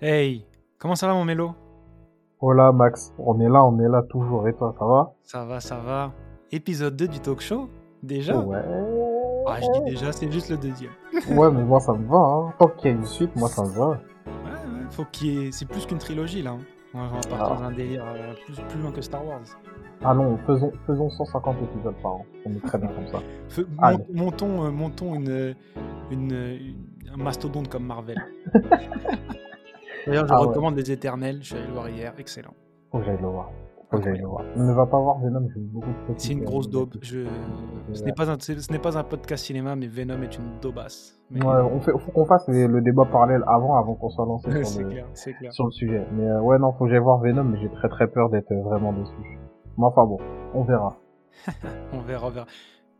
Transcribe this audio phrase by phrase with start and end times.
[0.00, 0.44] Hey,
[0.78, 1.54] comment ça va mon mélo?
[2.40, 4.46] Hola Max, on est là, on est là toujours.
[4.48, 5.12] Et toi, ça va?
[5.22, 6.12] Ça va, ça va.
[6.52, 7.68] Épisode 2 du talk show
[8.02, 8.36] Déjà?
[8.38, 8.58] Ouais.
[9.46, 10.92] Ah, je dis déjà, c'est juste le deuxième.
[11.38, 12.16] Ouais, mais moi ça me va.
[12.16, 12.52] Hein.
[12.58, 13.88] Tant qu'il y a une suite, moi ça me va.
[13.88, 15.52] Ouais, ouais, faut qu'il y ait...
[15.52, 16.50] C'est plus qu'une trilogie là.
[16.52, 16.58] hein.
[16.94, 17.54] On va partir Ah.
[17.56, 19.40] dans un délire euh, plus, plus loin que Star Wars.
[20.04, 22.26] Ah non, faisons, faisons 150 épisodes par an.
[22.46, 23.18] On est très bien comme ça.
[23.48, 23.98] Fe- Allez.
[24.12, 25.54] mon- montons, euh, montons une,
[26.10, 26.76] une, une-
[27.12, 28.22] un mastodonte comme Marvel.
[30.06, 30.46] D'ailleurs, je Ah ouais.
[30.48, 32.54] recommande Les Éternels, je suis allé le voir hier, excellent.
[32.90, 33.50] Faut que j'aille le voir.
[33.90, 34.42] Faut que j'aille le voir.
[34.56, 36.94] Ne va pas voir Venom, j'ai beaucoup de C'est une grosse daube.
[37.02, 37.26] Je...
[37.92, 40.58] Ce n'est pas, un- c'est- ce n'est pas un podcast cinéma, mais Venom est une
[40.60, 41.20] daubasse.
[41.30, 41.44] Mais...
[41.44, 44.50] Ouais, on fait, faut qu'on fasse le, le débat parallèle avant, avant qu'on soit lancé
[44.52, 45.52] sur c'est le, clair, c'est clair.
[45.52, 46.04] sur le sujet.
[46.12, 48.50] Mais euh, ouais, non, faut que j'aille voir Venom, mais j'ai très très peur d'être
[48.52, 49.12] euh, vraiment déçu.
[49.78, 50.18] Mais enfin bon,
[50.54, 50.96] on verra.
[51.92, 52.46] On verra, on verra.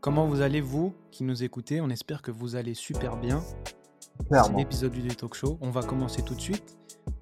[0.01, 1.81] Comment vous allez, vous qui nous écoutez?
[1.81, 3.39] On espère que vous allez super bien.
[4.19, 4.57] C'est Clairement.
[4.57, 5.57] l'épisode du Talk Show.
[5.61, 6.77] On va commencer tout de suite.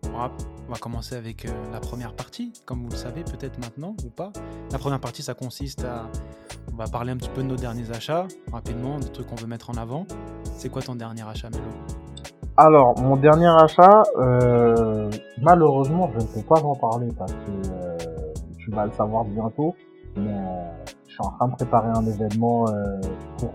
[0.06, 0.32] On va,
[0.68, 4.10] on va commencer avec euh, la première partie, comme vous le savez peut-être maintenant ou
[4.10, 4.32] pas.
[4.72, 6.08] La première partie, ça consiste à...
[6.72, 9.48] On va parler un petit peu de nos derniers achats, rapidement, des trucs qu'on veut
[9.48, 10.06] mettre en avant.
[10.58, 11.64] C'est quoi ton dernier achat, Mélo?
[12.58, 15.10] Alors, mon dernier achat, euh,
[15.42, 17.98] malheureusement, je ne peux pas en parler parce que euh,
[18.60, 19.76] tu vas le savoir bientôt.
[20.16, 22.66] Mais euh, je suis en train de préparer un événement
[23.38, 23.52] pour,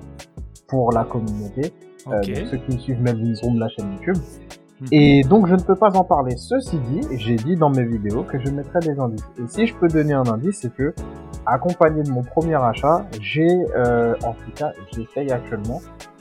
[0.67, 1.73] pour la communauté.
[2.12, 2.27] Euh, Ok.
[2.34, 4.17] donc ceux qui me suivent Melvin Room, la chaîne YouTube.
[4.81, 4.89] Mhm.
[4.92, 6.37] Et donc, je ne peux pas en parler.
[6.37, 9.25] Ceci dit, j'ai dit dans mes vidéos que je mettrais des indices.
[9.42, 10.95] Et si je peux donner un indice, c'est que,
[11.47, 15.81] accompagné de mon premier achat, j'ai, euh, en tout cas, j'essaye actuellement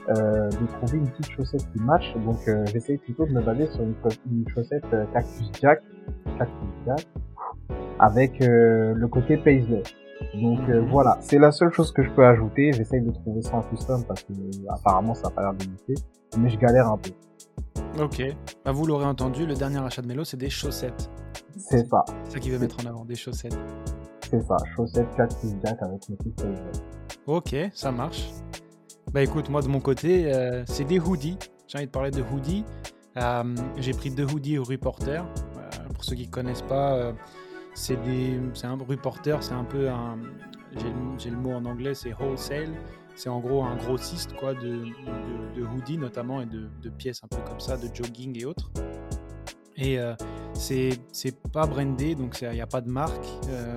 [0.10, 2.16] euh, de trouver une petite chaussette qui match.
[2.26, 3.94] Donc, euh, j'essaye plutôt de me baser sur une,
[4.32, 5.82] une chaussette Cactus Jack,
[6.40, 7.06] Cactus Jack,
[8.00, 9.84] avec euh, le côté paisley.
[10.34, 10.90] Donc euh, Mhm.
[10.90, 12.72] voilà, c'est la seule chose que je peux ajouter.
[12.74, 15.94] J'essaye de trouver ça en custom parce que euh, apparemment ça a pas l'air d'exister,
[16.40, 17.12] mais je galère un peu.
[18.02, 18.24] Ok.
[18.66, 21.10] Bah, vous l'aurez entendu, le dernier achat de Mélo, c'est des chaussettes.
[21.58, 22.04] C'est ça.
[22.26, 23.58] C'est ça qu'il veut mettre en avant, des chaussettes.
[24.30, 26.72] C'est ça, chaussettes Cactus Jack avec motif paisley.
[27.28, 28.30] Ok, ça marche.
[29.14, 31.38] Bah écoute, moi de mon côté, euh, c'est des hoodies.
[31.68, 32.66] J'ai envie de parler de hoodies.
[33.78, 35.26] J'ai pris deux hoodies au Reporter.
[35.94, 37.14] Pour ceux qui connaissent pas,
[37.78, 40.18] c'est un Reporter, c'est un peu un,
[41.18, 42.74] j'ai le, mot en anglais, c'est wholesale.
[43.16, 44.86] C'est en gros un grossiste quoi de,
[45.56, 48.70] de, hoodies notamment et de, de pièces un peu comme ça, de jogging et autres.
[49.76, 50.14] Et euh,
[50.54, 51.00] c'est
[51.52, 53.28] pas brandé, donc il n'y a pas de marque.
[53.50, 53.76] euh,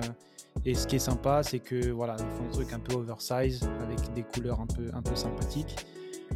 [0.65, 3.67] et ce qui est sympa, c'est que voilà, ils font des trucs un peu oversize
[3.81, 5.85] avec des couleurs un peu, un peu sympathiques.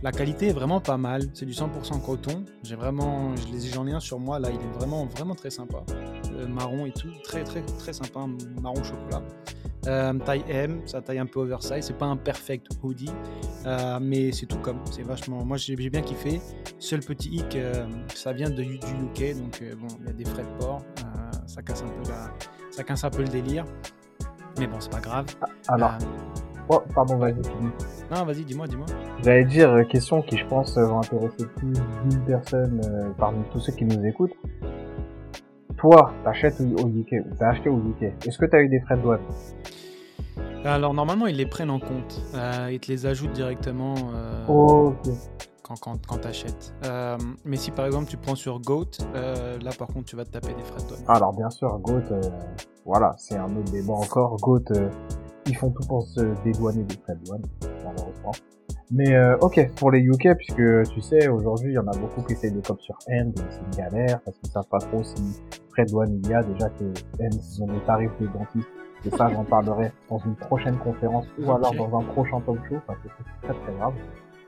[0.01, 1.29] La qualité est vraiment pas mal.
[1.33, 2.43] C'est du 100% coton.
[2.63, 3.35] J'ai vraiment,
[3.73, 4.49] j'en ai un sur moi là.
[4.49, 5.83] Il est vraiment, vraiment très sympa.
[6.37, 8.25] Euh, marron et tout, très, très, très sympa.
[8.61, 9.21] Marron chocolat.
[9.87, 11.85] Euh, taille M, ça taille un peu oversize.
[11.85, 13.11] C'est pas un perfect hoodie,
[13.65, 14.79] euh, mais c'est tout comme.
[14.89, 15.45] C'est vachement.
[15.45, 16.41] Moi, j'ai bien kiffé.
[16.79, 20.25] Seul petit hic, euh, ça vient de, du UK, donc bon, il y a des
[20.25, 20.81] frais de port.
[21.45, 22.31] Ça casse un peu la,
[22.71, 23.65] ça casse un peu le délire.
[24.57, 25.25] Mais bon, c'est pas grave.
[25.67, 27.35] Alors, Euh, oh, pardon, vas-y,
[28.11, 28.87] non, vas-y, dis-moi, dis-moi.
[29.23, 31.73] J'allais dire, question qui je pense va intéresser plus
[32.09, 32.81] d'une personne
[33.17, 34.33] parmi tous ceux qui nous écoutent.
[35.77, 38.13] Toi, t'achètes au UK, ou t'as acheté au UK.
[38.25, 39.19] Est-ce que t'as eu des frais de douane
[40.63, 42.21] Alors, normalement, ils les prennent en compte.
[42.33, 44.45] Euh, ils te les ajoutent directement euh,
[45.63, 46.73] quand, quand, quand tu achètes.
[47.43, 48.85] mais si par exemple tu prends sur Goat,
[49.15, 51.03] euh, là par contre, tu vas te taper des frais de douane.
[51.07, 52.21] Alors bien sûr, Goat, euh,
[52.85, 54.37] voilà, c'est un autre débat encore.
[54.37, 54.89] Goat, euh,
[55.47, 57.43] ils font tout pour se dédouaner des frais de douane,
[57.83, 58.31] malheureusement.
[58.91, 62.21] Mais euh, ok, pour les UK, puisque tu sais, aujourd'hui, il y en a beaucoup
[62.21, 65.15] qui essayent de cop sur End, c'est une galère, parce qu'ils savent pas trop si
[65.75, 66.85] frais de douane il y a, déjà que
[67.21, 68.67] End, ils ont des tarifs de dentiste,
[69.05, 72.77] et ça, j'en parlerai dans une prochaine conférence, ou alors dans un prochain talk show,
[72.87, 73.93] parce que c'est très très grave.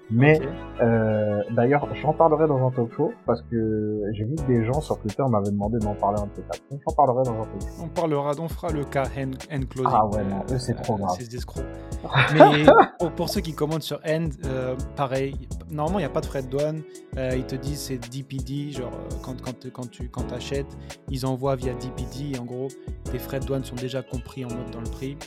[0.10, 0.40] Mais
[0.82, 4.82] euh, D'ailleurs, j'en parlerai dans un talk show parce que j'ai vu que des gens
[4.82, 6.60] sur Twitter m'avaient demandé d'en parler un peu tard.
[6.70, 7.84] Donc j'en parlerai dans un talk show.
[7.84, 9.92] On parlera, on fera le cas hand, hand closing.
[9.94, 11.16] Ah ouais, non, eux, c'est trop grave.
[11.18, 11.64] C'est des escrocs.
[12.34, 12.66] Mais
[13.00, 15.36] pour, pour ceux qui commandent sur End, euh, pareil,
[15.72, 16.82] normalement il n'y a pas de frais de douane.
[17.18, 20.78] Euh, ils te disent c'est DPD, genre euh, quand, quand, quand tu quand achètes,
[21.10, 22.36] ils envoient via DPD.
[22.36, 22.68] Et en gros,
[23.06, 25.18] tes frais de douane sont déjà compris en mode dans le prix.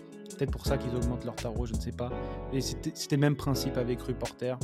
[0.40, 2.08] Peut-être pour ça qu'ils augmentent leur tarot, je ne sais pas.
[2.50, 4.58] Et c'était le même principe avec Reporter.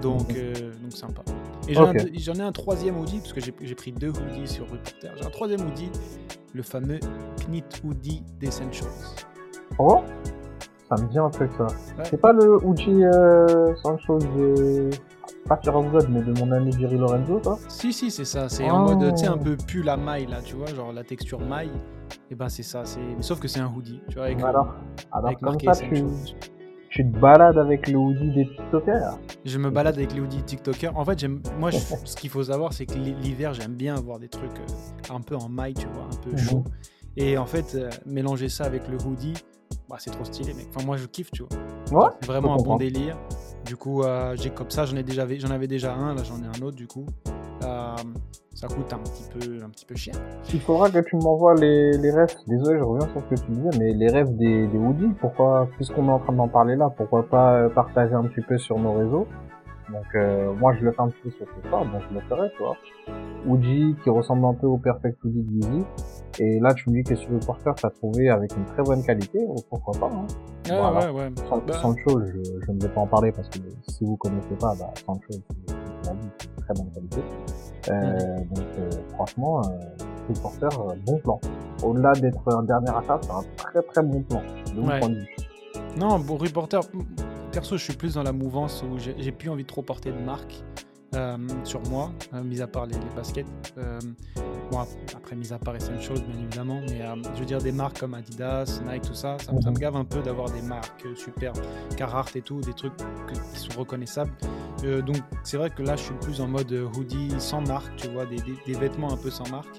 [0.00, 0.36] Donc, Mhm.
[0.38, 1.22] euh, donc sympa.
[1.66, 4.10] Et j'en ai un- j'en ai un troisième hoodie, parce que j'ai j'ai pris deux
[4.10, 5.12] hoodies sur Reporter.
[5.16, 5.90] J'ai un troisième hoodie,
[6.52, 7.00] le fameux
[7.48, 8.88] Knit Hoodie d'Essentials.
[9.80, 10.04] Oh
[10.88, 11.64] Ça me dit un truc ça.
[11.64, 12.04] Ouais.
[12.04, 14.90] C'est pas le Uji euh, sans chose de...
[15.48, 18.48] Pas Fear of God, mais de mon ami Jerry Lorenzo, ça Si, si, c'est ça.
[18.48, 18.94] C'est en Oh.
[18.94, 21.70] mode, tu sais, un peu pull à maille, là, tu vois, genre la texture maille.
[22.30, 22.84] Et ben, c'est ça.
[22.84, 24.74] c'est Sauf que c'est un hoodie, tu vois, avec, Alors,
[25.12, 25.80] alors avec comme marqué ça,
[26.90, 30.96] tu, te balades avec le hoodie des TikTokers Je me balade avec les hoodies TikTokers.
[30.96, 34.18] En fait, j'aime, moi, je- ce qu'il faut savoir, c'est que l'hiver, j'aime bien avoir
[34.18, 36.38] des trucs euh, un peu en maille, tu vois, un peu Mhm.
[36.38, 36.64] chaud.
[37.16, 39.34] Et en fait, euh, mélanger ça avec le hoodie,
[39.88, 40.66] bah, c'est trop stylé, mec.
[40.74, 42.06] Enfin, moi, je kiffe, tu vois.
[42.06, 43.16] Ouais, C'est vraiment un bon délire.
[43.64, 46.36] Du coup, euh, j'ai comme ça, j'en ai déjà, j'en avais déjà un, là, j'en
[46.42, 47.06] ai un autre, du coup.
[47.62, 47.96] Euh,
[48.54, 50.14] ça coûte un petit peu, un petit peu cher.
[50.52, 52.36] Il faudra que tu m'envoies les, les refs.
[52.46, 55.68] Désolé, je reviens sur ce que tu disais, mais les refs des, des hoodies, pourquoi,
[55.76, 58.78] puisqu'on est en train d'en parler là, pourquoi pas euh, partager un petit peu sur
[58.78, 59.26] nos réseaux?
[59.90, 62.20] Donc, euh, moi, je le fais un petit peu sur ce soir, donc je le
[62.22, 62.76] ferai, tu vois.
[63.46, 65.84] Hoodie qui ressemble un peu au Perfect Hoodie de.
[66.38, 69.02] Et là, tu me dis que sur le porteur, t'as trouvé avec une très bonne
[69.04, 69.38] qualité,
[69.70, 70.26] pourquoi pas, hein?
[70.70, 71.12] Ah, Voilà.
[71.12, 71.32] ouais, ouais.
[71.48, 74.54] Sans, Bah, Sancho, je, je ne vais pas en parler parce que si vous connaissez
[74.60, 77.20] pas, bah, Sancho, c'est de très bonne qualité.
[77.88, 79.70] Euh, donc, euh, franchement, euh,
[80.28, 81.40] le porteur, euh, bon plan.
[81.82, 84.42] Au-delà d'être un dernier achat, c'est un très très bon plan.
[84.74, 84.98] De mon Ouais.
[85.00, 85.26] point de vue.
[85.96, 86.80] Non, bon, reporter,
[87.52, 90.10] perso, je suis plus dans la mouvance où j'ai j'ai plus envie de trop porter
[90.12, 90.62] de marque
[91.14, 93.46] euh, sur moi, euh, mis à part les, les baskets.
[93.78, 93.98] Euh,
[94.70, 97.72] bon, ap- après, mis à part Essentials, bien évidemment, mais euh, je veux dire des
[97.72, 100.62] marques comme Adidas, Nike, tout ça, ça, me- ça me gave un peu d'avoir des
[100.62, 101.52] marques euh, super
[101.96, 104.32] Carhartt et tout, des trucs que- qui sont reconnaissables.
[104.84, 108.08] Euh, donc, c'est vrai que là, je suis plus en mode hoodie sans marque, tu
[108.08, 109.78] vois, des, des- des vêtements un peu sans marque.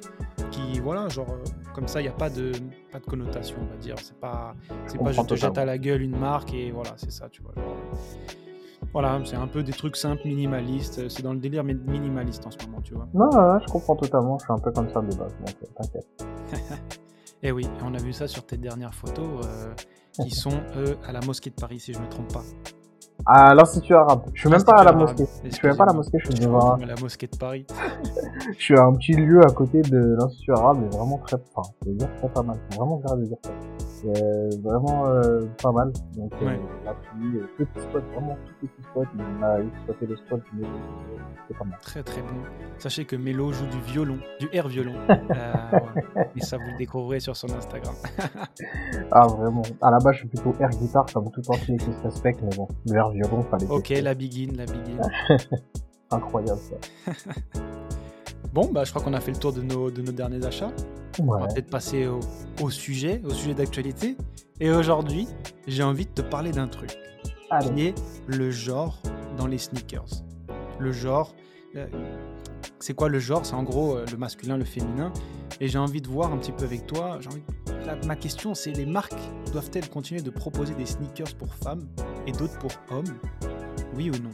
[0.52, 1.44] Qui, voilà, genre, euh,
[1.76, 2.52] comme ça, il n'y a pas de,
[2.92, 3.96] pas de connotation, on va dire.
[4.02, 4.56] C'est pas,
[4.88, 7.42] c'est pas je te jette à la gueule une marque et voilà, c'est ça, tu
[7.42, 7.52] vois.
[7.56, 7.76] genre,
[8.94, 11.10] voilà, c'est un peu des trucs simples, minimalistes.
[11.10, 13.08] C'est dans le délire mais minimaliste en ce moment, tu vois.
[13.14, 14.38] Non, je comprends totalement.
[14.40, 16.26] Je suis un peu comme ça de base, donc euh, t'inquiète.
[17.44, 19.74] Et oui, on a vu ça sur tes dernières photos euh,
[20.24, 22.44] qui sont euh, à la mosquée de Paris, si je me trompe pas.
[23.26, 24.22] À l'Institut Arabe.
[24.34, 25.26] Je suis même pas à la mosquée.
[25.44, 27.66] Je suis même pas à la mosquée, je suis devant confonds la mosquée de Paris.
[28.58, 31.70] Je suis à un petit lieu à côté de l'Institut Arabe et vraiment très, enfin,
[31.84, 32.58] je veux dire très pas mal.
[32.70, 33.52] C'est vraiment grave de dire ça.
[34.06, 35.92] Euh, vraiment euh, pas mal.
[36.16, 36.60] Donc euh, Ouais.
[36.86, 39.08] euh, petit spot, vraiment tout petit spot.
[39.18, 40.68] On a exploité le spot, mais
[41.48, 41.80] c'est pas mal.
[41.82, 42.28] Très très bon.
[42.78, 44.94] Sachez que Mélo joue du violon, du air violon.
[45.10, 45.80] Euh,
[46.16, 46.30] ouais.
[46.36, 47.94] Et ça, vous le découvrirez sur son Instagram.
[49.12, 49.62] Ah vraiment.
[49.82, 52.56] À la base, je suis plutôt air guitare, comme tout entier qui se respecte, mais
[52.56, 53.68] bon, le air violon, fallait.
[53.70, 55.00] Ok, la begin, la begin.
[56.12, 57.12] Incroyable ça.
[58.58, 60.74] Bon, bah, je crois qu'on a fait le tour de nos, de nos derniers achats.
[61.20, 62.22] On va peut-être passer au,
[62.60, 64.18] au sujet, au sujet d'actualité.
[64.60, 65.28] Et aujourd'hui,
[65.68, 66.98] j'ai envie de te parler d'un truc.
[67.52, 67.70] Allez.
[67.70, 67.96] qui est
[68.26, 69.00] le genre
[69.38, 70.08] dans les sneakers.
[70.80, 71.36] Le genre,
[71.76, 71.86] euh,
[72.80, 73.46] c'est quoi le genre?
[73.46, 75.14] C'est en gros euh, le masculin, le féminin.
[75.62, 77.20] Et j'ai envie de voir un petit peu avec toi.
[77.28, 77.44] Envie...
[77.86, 79.14] la- ma question, c'est les marques
[79.54, 81.88] doivent-elles continuer de proposer des sneakers pour femmes
[82.26, 83.20] et d'autres pour hommes?
[83.96, 84.32] Oui ou non?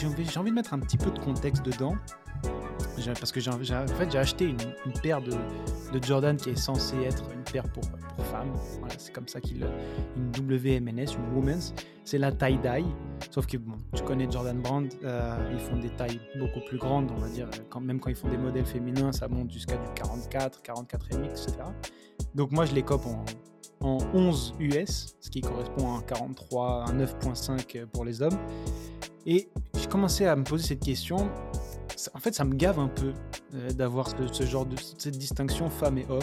[0.00, 1.94] J'ai envie, j'ai envie de mettre un petit peu de contexte dedans.
[3.06, 5.32] Parce que j'ai, en fait, j'ai acheté une, paire de,
[6.02, 7.82] Jordan qui est censée être une paire pour,
[8.16, 8.52] pour femmes.
[8.98, 9.64] C'est comme ça qu'il
[10.16, 11.74] une WMNS, une Women's.
[12.04, 12.84] C'est la taille dye.
[13.30, 17.10] Sauf que bon, tu connais Jordan Brand, euh, ils font des tailles beaucoup plus grandes,
[17.10, 17.48] on va dire.
[17.70, 21.26] Quand, même quand ils font des modèles féminins, ça monte jusqu'à du 44, 44 MX,
[21.26, 21.52] etc.
[22.34, 23.24] Donc moi, je les cope en,
[23.80, 28.38] en 11 US, ce qui correspond à un 43, un 9.5 pour les hommes.
[29.26, 29.48] Et
[29.78, 31.30] j'ai commencé à me poser cette question.
[32.14, 33.12] En fait, ça me gave un peu
[33.54, 36.22] euh, d'avoir ce, genre de cette distinction femme et homme.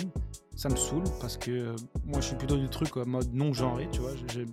[0.56, 1.76] Ça me saoule parce que euh,
[2.06, 4.12] moi, je suis plutôt du truc en mode non genré, tu vois.
[4.32, 4.46] Je n'ai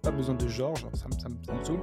[0.00, 1.80] pas besoin de genre, genre, ça, me- saoule.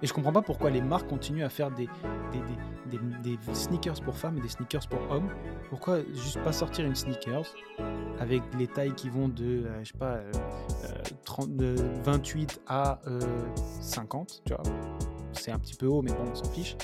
[0.00, 1.88] Et je comprends pas pourquoi les marques continuent à faire des,
[2.30, 5.28] des, des- des- sneakers pour femmes et des sneakers pour hommes.
[5.68, 7.52] Pourquoi juste pas sortir une sneakers
[8.20, 10.30] avec les tailles qui vont de, euh, je sais pas, euh,
[10.84, 10.88] euh,
[11.24, 11.74] 30 de
[12.04, 13.20] 28 à euh,
[13.80, 14.62] 50, tu vois.
[15.32, 16.76] C'est un petit peu haut, mais bon, on s'en fiche.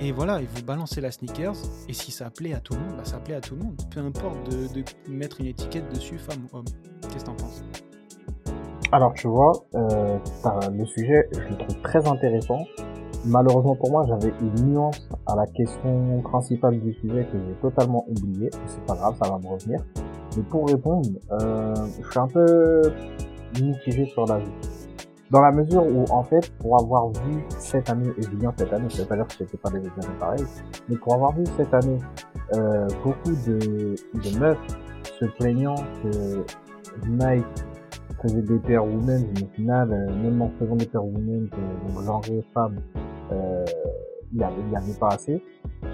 [0.00, 1.56] Et voilà, et vous balancez la sneakers,
[1.88, 3.76] et si ça plaît à tout le monde, bah ça plaît à tout le monde.
[3.90, 6.64] Peu importe de, mettre une étiquette dessus, femme ou homme.
[7.02, 7.64] Qu'est-ce que t'en penses?
[8.92, 10.18] Alors tu vois, euh,
[10.72, 12.60] le sujet, je le trouve très intéressant.
[13.24, 18.06] Malheureusement pour moi, j'avais une nuance à la question principale du sujet que j'ai totalement
[18.08, 18.46] oublié.
[18.46, 19.80] Et C'est pas grave, ça va me revenir.
[20.36, 22.82] Mais pour répondre, euh, je suis un peu
[23.60, 24.77] mitigé sur la vie.
[25.30, 28.72] Dans la mesure où, en fait, pour avoir vu cette année, et je bien cette
[28.72, 30.46] année, ça veut pas dire que c'était pas des années pareilles,
[30.88, 31.98] mais pour avoir vu cette année
[32.54, 34.58] euh, beaucoup de, de meufs
[35.20, 36.44] se plaignant que
[37.06, 37.44] Nike
[38.22, 41.88] faisait des paires women, mais au final, euh, même en faisant des paires women, euh,
[41.94, 42.22] donc genre
[42.54, 42.80] femmes,
[43.32, 43.64] euh,
[44.32, 45.42] il y avait, avait pas assez.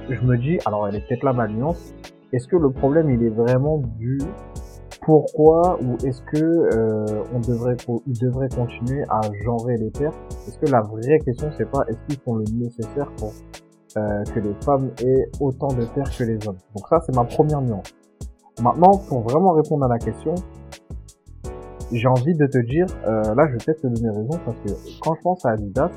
[0.09, 1.95] Je me dis, alors elle est peut-être là ma nuance,
[2.33, 4.19] est-ce que le problème il est vraiment dû
[5.05, 10.15] pourquoi ou est-ce que euh, on devrait devraient continuer à genrer les paires
[10.49, 13.33] Est-ce que la vraie question c'est pas est-ce qu'ils font le nécessaire pour
[13.97, 17.25] euh, que les femmes aient autant de paires que les hommes Donc ça c'est ma
[17.25, 17.95] première nuance.
[18.63, 20.35] Maintenant pour vraiment répondre à la question,
[21.93, 24.71] j'ai envie de te dire, euh, là je vais peut-être te donner raison parce que
[25.03, 25.91] quand je pense à Adidas,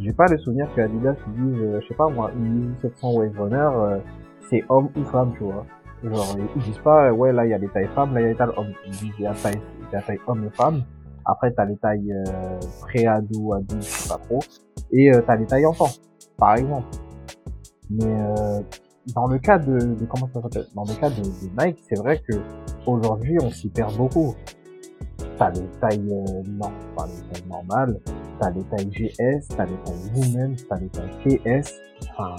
[0.00, 3.38] j'ai pas le souvenir que Adidas dise, euh, je sais pas moi, une 700 Wave
[3.38, 4.00] Runner,
[4.48, 5.66] c'est homme ou femme, tu vois.
[6.04, 8.26] Genre, ils disent pas, ouais, là il y a des tailles femmes, là il y
[8.26, 8.72] a des tailles hommes.
[8.86, 10.82] Ils disent, il y a taille, il y a taille homme et femme.
[11.24, 14.38] Après, t'as les tailles euh, pré-ado, ado, je sais pas trop.
[14.90, 15.90] Et euh, t'as les tailles enfants,
[16.38, 16.86] par exemple.
[17.90, 18.60] Mais euh,
[19.14, 20.66] dans le cas de, comment ça s'appelle?
[20.74, 21.22] Dans le cas de,
[21.58, 22.36] Nike, c'est vrai que
[22.86, 24.34] aujourd'hui, on s'y perd beaucoup.
[25.38, 28.00] T'as les tailles euh, non, pas les tailles normales,
[28.40, 31.80] t'as les tailles GS, t'as les tailles Women, t'as les tailles TS.
[32.10, 32.36] Enfin,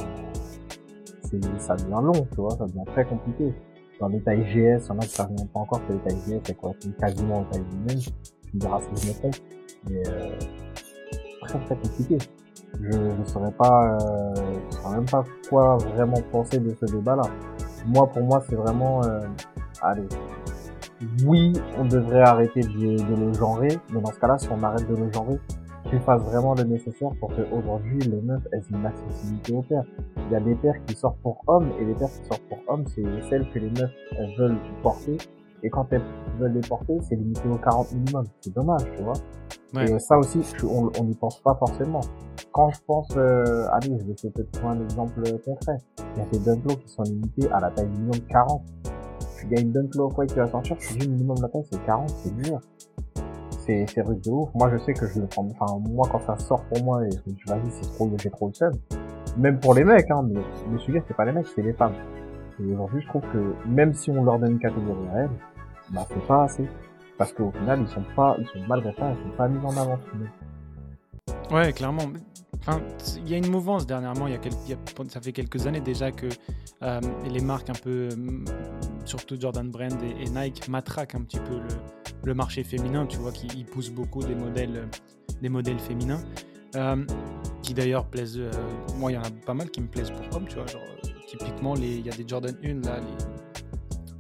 [1.58, 3.54] ça devient long, tu vois, ça devient très compliqué.
[4.00, 6.00] Dans les tailles GS, il y en a qui savent même pas encore que les
[6.00, 8.00] tailles GS, c'est quoi C'est quasiment tailles Women.
[8.00, 9.36] Tu me diras si je me trompe.
[9.90, 10.30] Mais euh,
[11.42, 12.18] très très compliqué.
[12.82, 14.36] Je ne saurais pas, euh,
[14.72, 17.24] je saurais même pas quoi vraiment penser de ce débat-là.
[17.88, 19.20] Moi, pour moi, c'est vraiment, euh,
[19.82, 20.08] allez,
[21.26, 24.88] oui, on devrait arrêter de, de le genrer, mais dans ce cas-là, si on arrête
[24.88, 25.40] de le genrer,
[25.90, 29.86] qu'il fasse vraiment le nécessaire pour qu'aujourd'hui, les meufs aient une accessibilité aux paires.
[30.30, 32.60] Il y a des paires qui sortent pour hommes, et les paires qui sortent pour
[32.68, 35.18] hommes, c'est celles que les meufs elles veulent porter,
[35.64, 36.04] et quand elles
[36.40, 38.26] veulent les porter, c'est limité aux 40 minimum.
[38.42, 39.14] C'est dommage, tu vois.
[39.74, 39.92] Ouais.
[39.92, 42.02] Et ça aussi, on n'y pense pas forcément.
[42.52, 45.78] Quand je pense, euh, allez, je vais essayer trouver un exemple concret.
[46.16, 48.64] Il y a des Dunklo qui sont limités à la taille minimum 40.
[49.40, 52.10] Tu gagnes une Dunklo quoi qui va sortir, tu dis minimum la taille c'est 40,
[52.10, 52.60] c'est dur.
[53.66, 54.50] C'est, c'est rude de ouf.
[54.56, 57.12] Moi, je sais que je le prends, enfin, moi, quand ça sort pour moi, et
[57.12, 58.74] je me dis, vas-y, c'est trop, j'ai trop le seum.
[59.38, 60.42] Même pour les mecs, hein, mais
[61.08, 61.94] c'est pas les mecs, c'est les femmes.
[62.60, 65.30] Et aujourd'hui, je trouve que, même si on leur donne une catégorie à elles,
[65.92, 66.68] bah, c'est pas assez.
[67.18, 69.76] Parce qu'au final, ils sont pas, ils sont malgré ça, ils sont pas mis en
[69.78, 70.00] avant.
[71.52, 72.04] Ouais, clairement.
[72.60, 72.82] Enfin,
[73.18, 75.32] il y a une mouvance dernièrement, il y a quel- il y a- ça fait
[75.32, 76.28] quelques années déjà que
[76.84, 78.46] euh, les marques un peu, euh,
[79.06, 81.60] surtout Jordan Brand et, Nike, matraquent un petit peu
[82.24, 84.88] le, marché féminin, tu vois, qui ils poussent beaucoup des modèles,
[85.42, 86.22] des modèles féminins,
[86.76, 87.06] euh,
[87.62, 88.52] qui d'ailleurs plaisent, euh,
[88.98, 90.82] moi il y en a pas mal qui me plaisent pour hommes, tu vois, genre
[91.06, 93.00] euh, typiquement il y a des Jordan 1 là,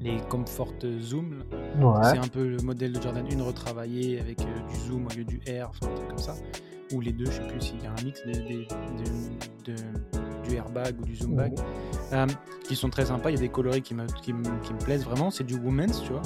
[0.01, 1.43] les, les Comfort Zoom.
[1.79, 1.93] Ouais.
[2.03, 5.39] C'est un peu le modèle de Jordan 1 retravaillé avec du zoom au lieu du
[5.45, 6.35] air, enfin un truc comme ça.
[6.93, 8.65] Ou les deux, je sais plus s'il y a un mix de, de-
[9.03, 11.53] de- de- du airbag ou du zoom bag.
[12.13, 12.25] Euh,
[12.63, 13.29] qui sont très sympas.
[13.29, 15.29] Il y a des coloris qui me, qui me, qui me plaisent vraiment.
[15.29, 16.21] C'est du women's, tu vois.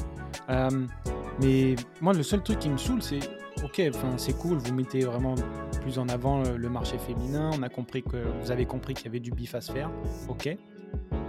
[1.41, 3.19] Mais moi, le seul truc qui me saoule, c'est
[3.63, 3.81] ok,
[4.17, 5.35] c'est cool, vous mettez vraiment
[5.81, 7.51] plus en avant le, le marché féminin.
[7.57, 9.89] On a compris que vous avez compris qu'il y avait du bif à se faire.
[10.29, 10.57] Ok.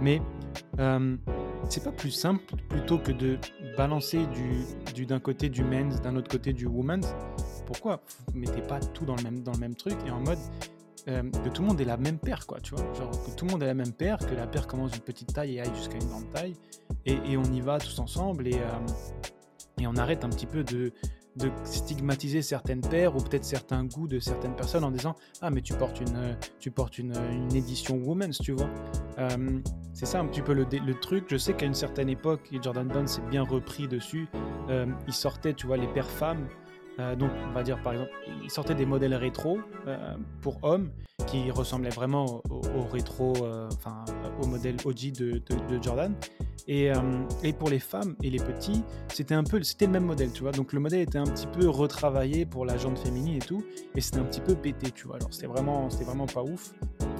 [0.01, 0.21] Mais
[0.79, 1.15] euh,
[1.69, 3.37] c'est pas plus simple plutôt que de
[3.77, 4.63] balancer du
[4.93, 7.15] du- d'un côté du men's, d'un autre côté du women's.
[7.65, 10.37] Pourquoi vous mettez pas tout dans le même dans le même truc et en mode
[11.07, 12.83] euh, que tout le monde ait la même paire, quoi, tu vois?
[12.93, 15.33] Genre que tout le monde ait la même paire, que la paire commence d'une petite
[15.33, 16.55] taille et aille jusqu'à une grande taille,
[17.05, 20.93] et, on y va tous ensemble et, euh, et on arrête un petit peu de,
[21.35, 25.61] de stigmatiser certaines paires ou peut-être certains goûts de certaines personnes en disant ah mais
[25.61, 28.69] tu portes une euh, tu portes une, une édition women's tu vois.
[29.19, 29.59] Euh,
[29.93, 31.25] c'est ça un petit peu le, le truc.
[31.29, 34.27] Je sais qu'à une certaine époque Jordan Brand s'est bien repris dessus.
[34.69, 36.47] Euh, il sortait tu vois les paires femmes
[36.99, 38.11] euh, donc, on va dire par exemple,
[38.43, 40.91] il sortait des modèles rétro euh, pour hommes
[41.27, 44.05] qui ressemblaient vraiment au, rétro, euh, enfin
[44.41, 45.41] au modèle OG de,
[45.81, 46.13] Jordan.
[46.67, 46.91] Et,
[47.43, 48.83] et pour les femmes et les petits,
[49.13, 50.51] c'était un peu, c'était le même modèle, tu vois.
[50.51, 54.01] Donc le modèle était un petit peu retravaillé pour la jante féminine et tout, et
[54.01, 55.17] c'était un petit peu pété, tu vois.
[55.17, 56.73] Alors c'était vraiment, c'était vraiment pas ouf.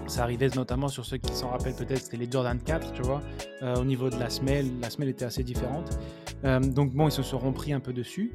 [0.08, 3.22] Ça arrivait notamment sur ceux qui s'en rappellent peut-être, c'était les Jordan 4, tu vois.
[3.62, 6.00] Au niveau de la semelle, la semelle était assez différente.
[6.44, 8.34] Donc bon, ils se seront pris un peu dessus.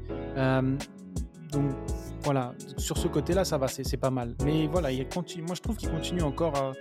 [1.51, 1.71] Donc
[2.23, 4.35] voilà, sur ce côté-là, ça va, c'est pas mal.
[4.43, 6.71] Mais voilà, il continue, moi je trouve qu'il continue encore à,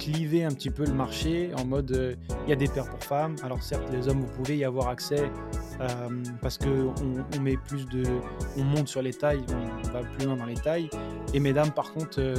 [0.00, 3.02] cliver un petit peu le marché en mode euh, il y a des paires pour
[3.02, 3.36] femmes.
[3.44, 5.30] Alors certes, les hommes, vous pouvez y avoir accès
[5.80, 5.86] euh,
[6.42, 8.02] parce que on, on met plus de,
[8.56, 9.44] on monte sur les tailles,
[9.84, 10.90] on va plus loin dans les tailles.
[11.32, 12.34] Et mesdames, par contre, euh,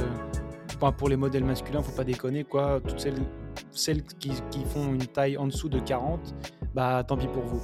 [0.80, 2.80] bah, pour les modèles masculins, faut pas déconner quoi.
[2.86, 3.22] Toutes celles,
[3.70, 4.32] celles qui,
[4.66, 6.34] font une taille en dessous de 40,
[6.74, 7.62] bah tant pis pour vous.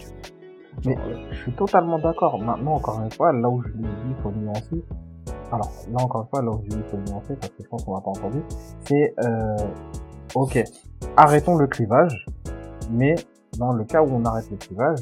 [0.86, 0.96] Mais
[1.30, 2.38] je suis totalement d'accord.
[2.38, 4.84] Maintenant, encore une fois, là où je dit, il faut nuancer.
[5.52, 7.68] Alors, là encore une fois, là où je dis il faut nuancer, parce que je
[7.68, 8.42] pense qu'on l'a pas entendu,
[8.80, 9.56] c'est, euh,
[10.34, 10.62] ok,
[11.16, 12.26] arrêtons le clivage,
[12.90, 13.14] mais
[13.58, 14.98] dans le cas où on arrête le clivage,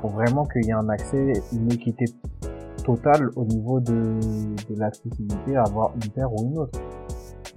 [0.00, 2.06] faut vraiment qu'il y ait un accès, une équité
[2.84, 3.92] totale au niveau de,
[4.68, 6.78] de l'accessibilité à avoir une paire ou une autre.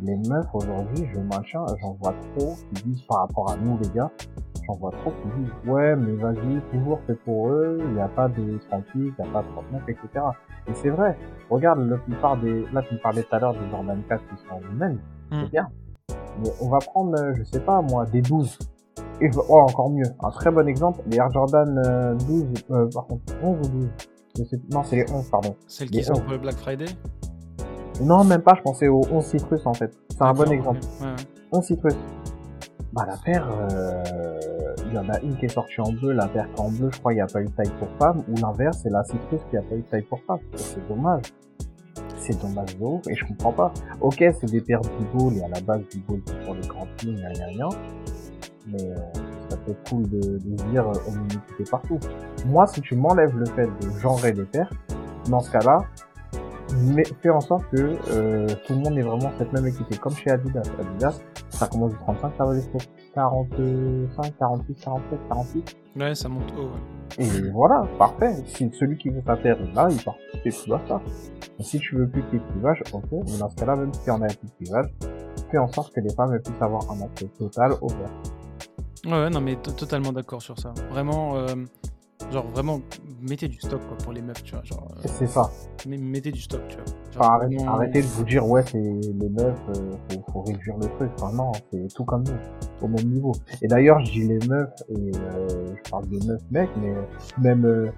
[0.01, 3.89] Les meufs aujourd'hui, je machin, j'en vois trop qui disent par rapport à nous les
[3.89, 4.12] gars,
[4.69, 8.07] j'en vois trop qui disent ouais mais vas-y toujours c'est pour eux, il n'y a
[8.07, 10.25] pas de 38, il n'y a pas de 39, etc.
[10.67, 11.17] Et c'est vrai,
[11.49, 14.35] regarde la plupart des, là tu me parlais tout à l'heure des Jordan 4 qui
[14.47, 14.99] sont humaines,
[15.31, 15.41] Hmm.
[15.43, 15.67] c'est bien.
[16.41, 18.57] Mais on va prendre, euh, je sais pas moi, des 12.
[19.21, 23.05] Et oh, encore mieux, un très bon exemple, les Air Jordan euh, 12, euh, par
[23.07, 23.89] contre 11 ou 12,
[24.38, 25.55] Je sais- Non, c'est les 11, pardon.
[25.67, 26.85] Celles Les qui sont pour le Black Friday?
[28.03, 29.91] Non, même pas, je pensais aux 11 citrus en fait.
[30.09, 30.79] C'est un bon exemple.
[30.81, 31.01] ok.
[31.01, 31.15] Ouais, ouais.
[31.51, 31.95] 11 citrus.
[32.93, 34.38] Bah la paire, euh,
[34.89, 37.00] il y en a une qui est sortie en bleu, la est en bleu, je
[37.00, 39.41] crois il n'y a pas eu de taille pour femme, ou l'inverse, c'est la citrus
[39.50, 40.39] qui a pas eu de taille pour femme.
[40.55, 41.24] C'est dommage.
[42.17, 43.74] C'est dommage de et je comprends pas.
[44.01, 46.89] Ok, c'est des paires du ball, et à la base du ball pour les grandes
[46.98, 47.69] filles, gna gna gna.
[48.67, 48.96] Mais euh,
[49.50, 52.00] ça peut être cool de, de dire, euh, on est partout.
[52.46, 54.72] Moi, si tu m'enlèves le fait de genrer les paires,
[55.29, 55.79] dans ce cas-là,
[57.22, 59.98] fais en sorte que euh, tout le monde ait vraiment cette même équité.
[59.98, 60.63] Comme chez Adidas.
[60.79, 61.19] Adidas,
[61.50, 62.77] ça commence du 35, ça va jusqu'au
[63.13, 65.75] 45, 46, 47, 48.
[65.97, 66.69] Ouais, ça monte haut.
[66.69, 67.25] ouais.
[67.25, 68.35] Et voilà, parfait.
[68.45, 71.01] Si celui qui veut est là, il part et tu dois ça.
[71.59, 74.21] Et si tu veux plus que clivages, ok, mais dans ce cas-là, même si on
[74.21, 74.85] a plus de clivage,
[75.51, 78.11] fais en sorte que les femmes puissent avoir un accès total au paires.
[79.05, 80.73] Ouais, ouais, non, mais to- totalement d'accord sur ça.
[80.91, 81.47] Vraiment, euh,
[82.31, 82.79] genre, vraiment,
[83.21, 84.63] mettez du stock quoi, pour les meufs, tu vois.
[84.63, 85.49] Genre, euh, C'est ça.
[85.88, 86.85] mais- mettez du stock, tu vois.
[86.85, 87.23] Genre,
[87.61, 91.11] Enfin, arrêtez, de vous dire, ouais, c'est les meufs, euh, faut, faut réduire le truc.
[91.19, 92.33] Enfin, non, c'est tout comme nous,
[92.81, 93.31] au même niveau.
[93.61, 96.93] Et d'ailleurs, je dis les meufs, et euh, je parle des meufs mecs, mais
[97.38, 97.89] même euh,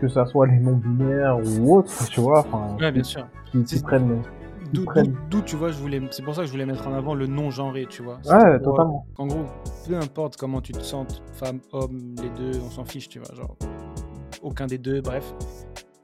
[0.00, 3.26] que ça soit les non-binaires ou autres, tu vois, enfin, Ouais, bien sûr.
[3.52, 4.22] qui, qui prennent...
[4.72, 4.86] D'où,
[5.30, 7.28] d'où- tu vois, je voulais, c'est pour ça que je voulais mettre en avant le
[7.28, 8.16] non-genré, tu vois.
[8.24, 9.06] Ouais, totalement.
[9.20, 9.44] euh, En gros,
[9.86, 13.32] peu importe comment tu te sens, femme, homme, les deux, on s'en fiche, tu vois.
[13.36, 13.54] Genre,
[14.44, 15.24] aucun des deux, bref.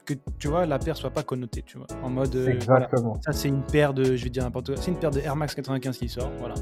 [0.05, 1.87] Que tu vois, la paire soit pas connotée, tu vois.
[2.03, 2.85] En mode, euh, voilà.
[2.85, 3.15] Exactement.
[3.23, 5.35] Ça, c'est une paire de, je vais dire n'importe quoi, c'est une paire de Air
[5.35, 6.55] Max 95 qui sort, voilà.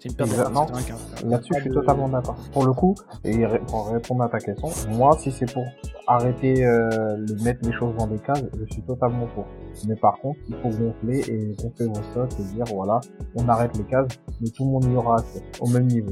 [0.00, 0.98] C'est une paire de Air Max Exactement.
[1.22, 1.30] 95.
[1.30, 2.34] Là-dessus, je suis de- totalement d'accord.
[2.52, 5.64] Pour le coup, et pour répondre à ta question, moi, si c'est pour
[6.08, 9.46] arrêter euh, de mettre les choses dans des cases, je suis totalement pour.
[9.86, 13.00] Mais par contre, il faut gonfler et gonfler vos stocks et dire, voilà,
[13.36, 14.08] on arrête les cases,
[14.40, 16.10] mais tout le monde y aura accès, au même niveau.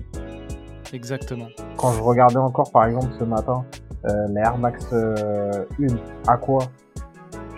[0.92, 1.46] Exactement.
[1.76, 3.64] Quand je regardais encore, par exemple, ce matin,
[4.06, 5.86] euh, la Air Max euh, 1,
[6.28, 6.60] à quoi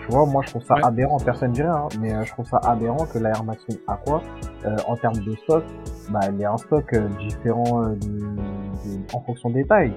[0.05, 0.83] tu vois, moi je trouve ça Ouais.
[0.83, 3.75] aberrant, personne dirait, hein, mais euh, je trouve ça aberrant que la Air Max 1
[3.93, 4.21] Aqua,
[4.65, 5.63] euh, en termes de stock,
[6.09, 9.93] bah, elle est un stock euh, différent euh, du- du- en fonction des tailles.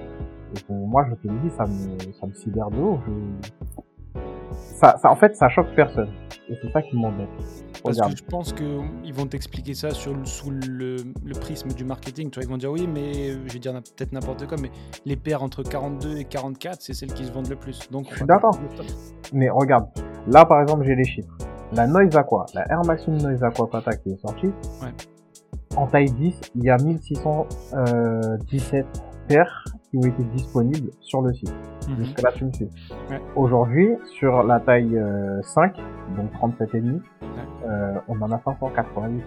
[0.55, 3.01] Et bon, moi, je te le dis, ça me, ça me sidère de haut.
[3.05, 4.21] Je...
[4.81, 6.11] Ça, ça, en fait, ça choque personne.
[6.49, 7.29] Et c'est ça qui m'embête.
[7.83, 12.31] Parce que je pense qu'ils vont t'expliquer ça sur, sous le, le prisme du marketing.
[12.31, 14.71] Tu vois, ils vont dire oui, mais euh, je vais dire peut-être n'importe quoi, mais
[15.05, 17.91] les paires entre 42 et 44, c'est celles qui se vendent le plus.
[17.91, 18.57] Donc, on Je suis d'accord.
[19.33, 19.87] Mais regarde,
[20.29, 21.37] là par exemple j'ai les chiffres.
[21.73, 24.93] La Noise Aqua, la Air Maximum Noise Aqua Pata qui est sortie, Ouais.
[25.77, 28.87] en taille 10, il y a 1617
[29.29, 29.65] paires
[30.01, 31.53] qui ont été disponibles sur le site.
[31.89, 31.97] Mhm.
[31.99, 32.69] Jusque là tu me suis.
[33.11, 33.21] Ouais.
[33.35, 35.77] Aujourd'hui, sur la taille euh, 5,
[36.17, 37.01] donc 37,5, Ouais.
[37.69, 39.23] euh, on en a 588.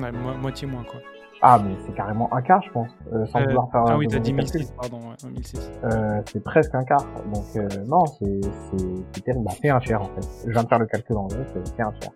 [0.00, 1.00] Ouais, mo- moitié moins, quoi.
[1.42, 4.06] Ah mais c'est carrément un quart je pense, euh, sans Euh, vouloir faire ah oui,
[4.08, 4.60] t'as dit calcul.
[4.60, 5.70] 1006, pardon, ouais, 1006.
[5.84, 7.06] Euh, c'est presque un quart.
[7.32, 9.44] Donc euh, non, c'est terrible.
[9.46, 10.28] Bah, c'est un tiers en fait.
[10.46, 12.10] Je viens de faire le calcul en c'est c'est un tiers.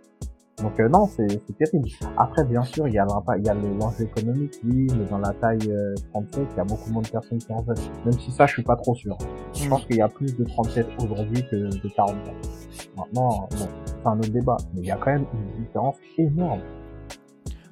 [0.63, 1.27] Donc euh, non, c'est
[1.59, 1.89] terrible.
[2.17, 5.05] Après, bien sûr, il y a l'impact, il y a le- l'enjeu économique, oui, mais
[5.11, 7.77] dans la taille euh, 37, il y a beaucoup moins de personnes qui en veulent.
[8.05, 9.19] Même si ça, je suis pas trop sûr.
[9.53, 9.69] Je Mm.
[9.69, 12.35] pense qu'il y a plus de 37 aujourd'hui que de 44.
[12.97, 16.61] Maintenant, bon, c'est un autre débat, mais il y a quand même une différence énorme.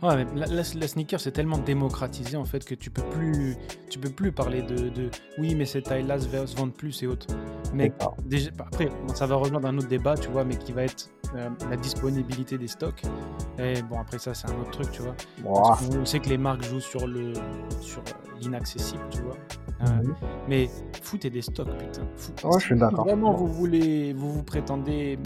[0.03, 3.57] Ouais, mais la, la- la sneaker c'est tellement démocratisé en fait que tu peux plus,
[3.89, 7.29] tu peux plus parler de, de oui mais cette taille-là se, vendent plus et autres.
[7.73, 7.93] Mais
[8.27, 11.49] déjà, après ça va rejoindre un autre débat, tu vois, mais qui va être euh,
[11.71, 13.03] la disponibilité des stocks.
[13.59, 15.15] Et bon après ça c'est un autre truc, tu vois.
[15.77, 17.33] Qu'on sait que les marques jouent sur le,
[17.81, 18.03] sur
[18.41, 19.37] l'inaccessible, tu vois.
[19.83, 20.15] Euh, Mhm.
[20.49, 20.71] Mais
[21.03, 22.03] foutez des stocks, putain.
[22.17, 23.05] Foutez- Ouais, je suis d'accord.
[23.05, 25.19] Vraiment, vous voulez, vous vous prétendez.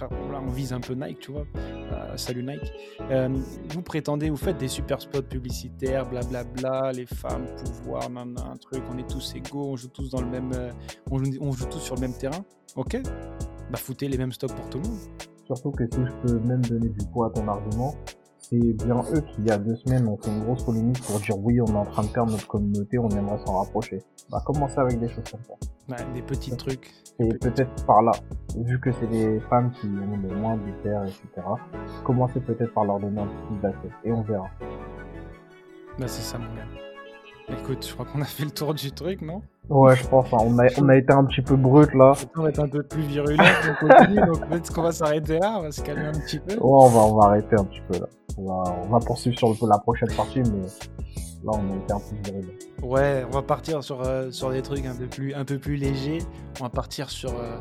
[0.00, 0.08] Là,
[0.46, 1.46] on vise un peu Nike, tu vois.
[1.56, 2.70] Euh, salut Nike.
[3.10, 3.28] Euh,
[3.70, 8.82] vous prétendez, vous faites des super spots publicitaires, blablabla, les femmes, pouvoir, nan, un truc,
[8.92, 10.70] on est tous égaux, on joue tous dans le même, euh,
[11.10, 12.44] on, joue, on joue tous sur le même terrain.
[12.76, 13.00] Ok.
[13.70, 14.98] Bah foutez les mêmes stocks pour tout le monde.
[15.46, 17.94] Surtout que si je peux même donner du poids à ton argument,
[18.48, 21.18] c'est bien eux qui, il y a deux semaines, ont fait une grosse polémique pour
[21.18, 24.02] dire oui, on est en train de perdre notre communauté, on aimerait s'en rapprocher.
[24.30, 25.54] Bah, commencez avec des choses comme ça.
[25.88, 26.92] Ouais, des petits trucs.
[27.18, 28.12] Et peut-être par là,
[28.56, 31.46] vu que c'est des femmes qui ont le moins de terre, etc.,
[32.04, 33.90] commencez peut-être par leur donner un plus d'accès.
[34.04, 34.48] Et on verra.
[35.98, 36.85] Bah c'est ça mon gars.
[37.48, 39.40] Écoute, je crois qu'on a fait le tour du truc, non?
[39.68, 42.12] Ouais, je pense, hein, on, a, on a été un petit peu brut là.
[42.36, 43.42] On va être un peu plus virulent,
[43.82, 46.54] on continue, donc peut-être qu'on va s'arrêter là, on va se calmer un petit peu.
[46.54, 48.06] Ouais, on va, on va arrêter un petit peu là.
[48.38, 50.66] On va, on va poursuivre sur le- la prochaine partie, mais
[51.44, 52.52] là, on a été un peu virulent.
[52.82, 55.76] Ouais, on va partir sur, euh, sur des trucs un peu plus, un peu plus
[55.76, 56.18] légers.
[56.60, 57.58] On va partir sur, euh,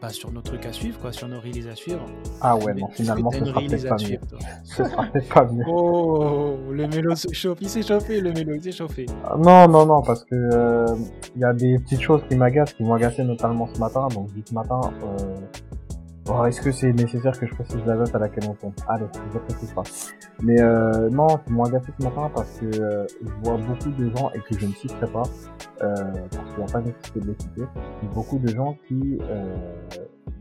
[0.00, 2.00] bah, sur nos trucs à suivre, quoi, sur nos releases à suivre.
[2.40, 4.18] Ah ouais, non, finalement, ce sera peut-être pas mieux.
[4.64, 5.64] Ce sera peut-être pas mieux.
[5.68, 9.06] Oh, le mélo se chauffe, il s'est chauffé, le mélo, il s'est chauffé.
[9.24, 10.96] Ah, non, non, non, parce que il euh,
[11.36, 14.08] y a des petites choses qui m'agacent, qui m'ont agacé notamment ce matin.
[14.08, 15.36] Donc, ce matin, euh,
[16.46, 18.72] est-ce que c'est nécessaire que je précise la date à laquelle on tombe?
[18.88, 19.82] Allez, je ne précise pas.
[20.42, 24.10] Mais euh, non, c'est moins gâté ce matin parce que euh, je vois beaucoup de
[24.16, 25.22] gens, et que je ne citerai pas,
[25.82, 25.94] euh,
[26.30, 27.62] parce qu'il n'y a pas nécessité de les citer,
[28.14, 29.56] beaucoup de gens qui, euh,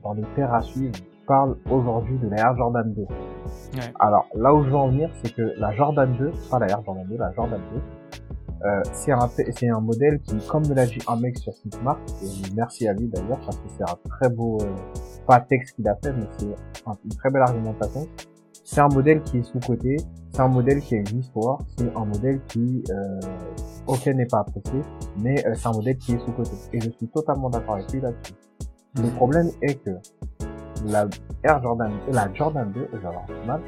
[0.03, 0.93] dans les terres à suivre,
[1.27, 3.01] parlent aujourd'hui de la Air Jordan 2.
[3.01, 3.07] Ouais.
[3.99, 6.81] Alors, là où je veux en venir, c'est que la Jordan 2, pas la Air
[6.83, 7.81] Jordan 2, la Jordan 2,
[8.65, 11.99] euh, c'est un, c'est un modèle qui, comme me l'a dit un mec sur Smart,
[12.21, 14.65] et merci à lui d'ailleurs, parce que c'est un très beau, euh,
[15.29, 16.47] pas texte qu'il a fait, mais c'est
[17.05, 18.07] une très belle argumentation.
[18.63, 19.97] C'est un modèle qui est sous-côté,
[20.31, 23.19] c'est un modèle qui a une histoire, c'est un modèle qui, euh,
[23.85, 24.81] ok, n'est pas apprécié,
[25.19, 26.49] mais euh, c'est un modèle qui est sous-côté.
[26.73, 28.33] Et je suis totalement d'accord avec lui là-dessus.
[28.95, 29.11] Le mhm.
[29.11, 29.91] problème est que
[30.87, 31.07] la
[31.43, 33.61] Air Jordan, la Jordan 2, j'avais mal,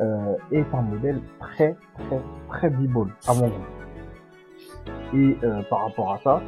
[0.00, 5.14] euh, est un modèle très, très, très b-ball, à mon goût.
[5.14, 6.42] Et euh, par rapport à ça,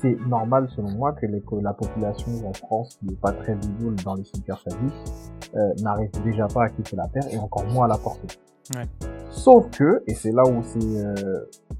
[0.00, 3.96] c'est normal selon moi que, les, la population en France, qui n'est pas très visible
[4.04, 7.88] dans les services, euh, n'arrive déjà pas à quitter la Terre et encore moins à
[7.88, 8.28] la porter.
[8.74, 8.84] Ouais.
[9.30, 11.14] Sauf que, et c'est là où c'est euh,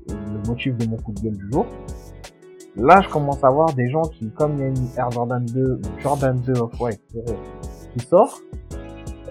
[0.08, 1.66] le motif de mon coup de gueule du jour,
[2.76, 5.44] là je commence à voir des gens qui, comme il y a une Air Jordan
[5.44, 7.02] 2 Jordan 2 Off-White
[7.92, 8.40] qui sort,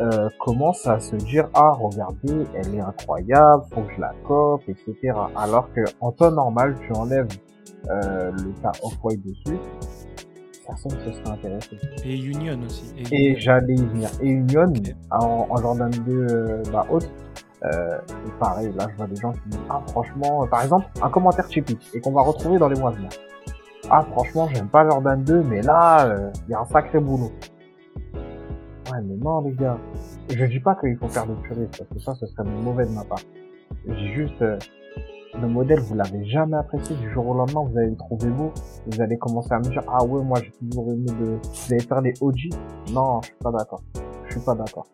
[0.01, 4.63] euh, commence à se dire ah regardez elle est incroyable faut que je la cope
[4.69, 4.95] etc
[5.35, 7.27] alors que en temps normal tu enlèves
[7.89, 9.57] euh, le cas off-white dessus
[10.67, 12.93] personne ne se serait intéressé et Union aussi.
[13.11, 14.09] Et, j'allais y venir.
[14.21, 14.71] Et Union
[15.09, 17.09] en, en, Jordan 2 euh, bah haute
[17.65, 21.09] euh, et pareil là je vois des gens qui disent ah franchement par exemple un
[21.09, 23.09] commentaire typique et qu'on va retrouver dans les mois à venir.
[23.89, 27.31] Ah franchement j'aime pas Jordan 2 mais là il y a un sacré boulot.
[28.91, 29.77] Ouais, mais non, les gars.
[30.35, 32.91] Je dis pas qu'il faut faire des puristes, parce que ça, ce serait mauvais de
[32.91, 33.19] ma part.
[33.87, 34.57] J'ai juste, euh,
[35.33, 38.51] le modèle, vous l'avez jamais apprécié du jour au lendemain, vous allez le trouver beau,
[38.87, 41.83] vous allez commencer à me dire, ah ouais, moi, j'ai toujours aimé de, vous allez
[41.83, 42.49] faire les OG.
[42.93, 43.81] Non, je suis pas d'accord.
[44.25, 44.87] Je suis pas d'accord.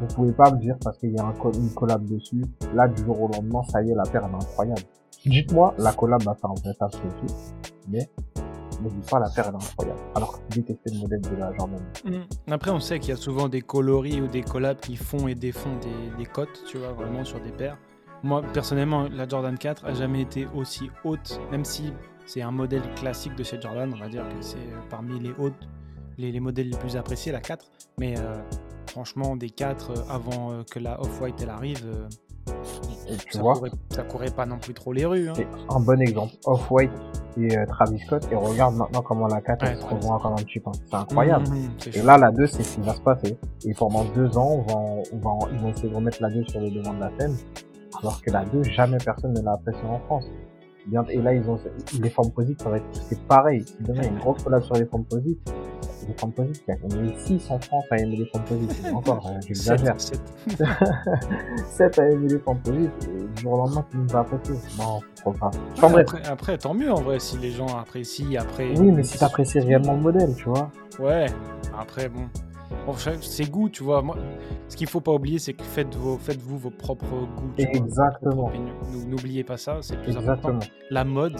[0.00, 2.42] Vous pouvez pas me dire parce qu'il y a un une collab dessus,
[2.74, 4.82] là, du jour au lendemain, ça y est, la paire, est incroyable.
[5.24, 7.34] Dites-moi, la collab va faire un vrai taf dessus,
[7.88, 8.08] mais
[8.82, 10.00] mais pas la paire est incroyable.
[10.14, 11.80] Alors que tu détestais le modèle de la Jordan.
[12.04, 12.52] Mm.
[12.52, 15.34] Après, on sait qu'il y a souvent des coloris ou des collabs qui font et
[15.34, 17.78] défont des, des cotes, tu vois, vraiment sur des paires.
[18.24, 21.92] Moi, personnellement, la Jordan 4 a jamais été aussi haute, même si
[22.24, 25.32] c'est un modèle classique de cette Jordan, on va dire que c'est euh, parmi les
[25.38, 25.68] hautes,
[26.16, 27.66] les, les, modèles les plus appréciés, la 4.
[27.98, 28.36] Mais euh,
[28.90, 31.84] franchement, des 4 euh, avant que la Off-White elle arrive,
[32.46, 35.28] ça, courait, ça, courait, pas non plus trop les rues.
[35.28, 35.34] Hein.
[35.68, 36.92] Un bon exemple, Off-White
[37.36, 40.66] et euh, Travis Scott et regarde maintenant comment la 4 se revend comme un chip.
[40.66, 40.72] Hein.
[40.86, 41.46] C'est incroyable.
[41.48, 43.36] Mmh, mmh, et là, la 2, c'est ce qui va se passer.
[43.66, 46.44] Et pendant deux ans, on va, on va, ils vont essayer de remettre la 2
[46.48, 47.36] sur le devant de la scène.
[48.00, 50.26] Alors que la 2, jamais personne ne l'a apprécié en France.
[51.08, 51.58] Et là, ils ont
[52.00, 53.64] les formes positives, ça va être c'est pareil.
[53.80, 55.38] Demain il y a une grosse collab sur les formes positives,
[56.06, 58.86] les formes positives, il y a eu 6 en France à aimer les formes positives?
[58.94, 59.98] Encore, euh, j'exagère.
[59.98, 60.20] 7.
[61.66, 62.90] 7 à aimer les formes positives.
[63.08, 64.54] Et du jour au lendemain, tu nous as apprécié.
[64.78, 65.00] Non,
[65.82, 68.40] après, après, tant mieux en vrai si les gens apprécient.
[68.40, 70.70] Après, oui, mais si t'apprécies réellement le modèle, tu vois.
[70.98, 71.26] Ouais.
[71.78, 72.28] Après, bon.
[73.20, 74.02] C'est goût, tu vois.
[74.02, 74.16] Moi,
[74.68, 77.52] ce qu'il faut pas oublier, c'est que faites vos, faites-vous vos propres goûts.
[77.58, 78.50] Exactement.
[79.06, 80.58] N'oubliez pas ça, c'est plus important.
[80.90, 81.36] La mode,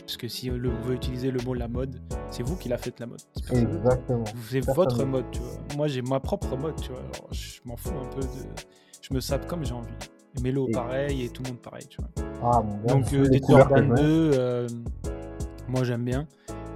[0.00, 2.00] parce que si vous veut utiliser le mot la mode,
[2.30, 3.20] c'est vous qui la faites la mode.
[3.50, 4.24] Exactement.
[4.48, 5.58] C'est votre mode, tu vois.
[5.76, 7.02] Moi, j'ai ma propre mode, tu vois.
[7.30, 8.26] je m'en fous un peu de.
[9.00, 9.92] Je me sape comme j'ai envie.
[10.42, 12.26] Mélo pareil et tout le monde pareil, tu vois.
[12.42, 14.68] Ah, Donc euh, des Jordan 2, euh,
[15.68, 16.26] moi j'aime bien.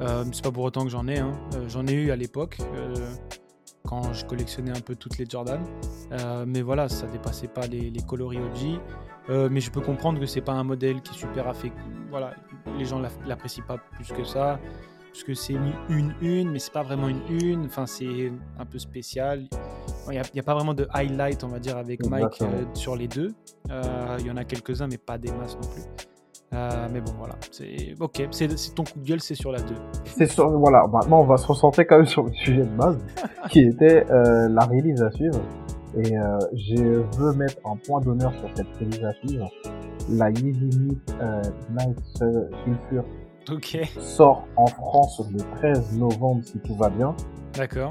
[0.00, 1.18] Euh, c'est pas pour autant que j'en ai.
[1.18, 1.32] Hein.
[1.66, 2.58] j'en ai eu à l'époque
[3.88, 5.60] quand je collectionnais un peu toutes les Jordan.
[6.46, 9.50] mais voilà, ça dépassait pas les, coloris OG.
[9.50, 11.80] mais je peux comprendre que c'est pas un modèle qui est super affecté.
[12.10, 12.34] Voilà,
[12.78, 14.58] les gens l'apprécient pas plus que ça
[15.18, 15.54] parce que c'est
[15.88, 17.66] une une, mais c'est pas vraiment une une.
[17.66, 19.48] Enfin, c'est un peu spécial.
[20.10, 23.08] Il n'y a, pas vraiment de highlight, on va dire, avec Mike euh, sur les
[23.08, 23.34] deux.
[23.70, 25.82] Euh, il y en a quelques-uns, mais pas des masses non plus.
[26.54, 27.34] Euh, mais bon, voilà.
[27.50, 28.28] C'est ok.
[28.30, 29.74] C'est ton coup de gueule, c'est sur la 2.
[30.04, 30.86] C'est sur voilà.
[30.92, 32.98] Maintenant, on va se recentrer quand même sur le sujet de base,
[33.50, 35.40] qui était la release à suivre.
[35.96, 36.14] Et
[36.54, 39.50] je veux mettre un point d'honneur sur cette release à suivre.
[40.10, 40.98] La Yeezy
[41.70, 41.98] Night
[42.64, 43.04] Sulfur
[43.98, 47.14] sort en France le 13 novembre si tout va bien.
[47.54, 47.90] D'accord.